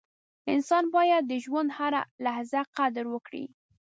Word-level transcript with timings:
•انسان 0.53 0.83
باید 0.95 1.23
د 1.27 1.33
ژوند 1.43 1.69
هره 1.77 2.01
لحظه 2.25 2.61
قدر 2.77 3.05
وکړي. 3.13 3.45